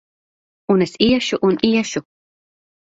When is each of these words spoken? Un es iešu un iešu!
Un 0.77 0.85
es 0.87 0.95
iešu 1.09 1.41
un 1.51 1.55
iešu! 1.71 2.05